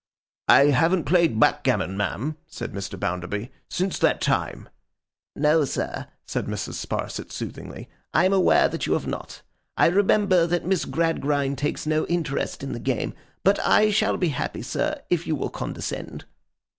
[0.47, 2.99] 'I haven't played backgammon, ma'am,' said Mr.
[2.99, 4.67] Bounderby, 'since that time.'
[5.35, 6.83] 'No, sir,' said Mrs.
[6.83, 9.43] Sparsit, soothingly, 'I am aware that you have not.
[9.77, 13.13] I remember that Miss Gradgrind takes no interest in the game.
[13.43, 16.25] But I shall be happy, sir, if you will condescend.